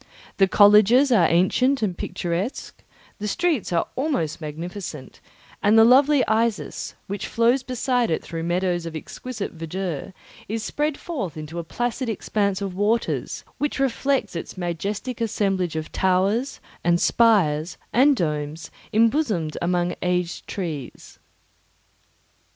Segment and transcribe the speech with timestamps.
[0.37, 2.81] The colleges are ancient and picturesque;
[3.19, 5.19] the streets are almost magnificent;
[5.61, 10.13] and the lovely Isis, which flows beside it through meadows of exquisite verdure,
[10.49, 15.91] is spread forth into a placid expanse of waters, which reflects its majestic assemblage of
[15.91, 21.19] towers, and spires, and domes, embosomed among aged trees.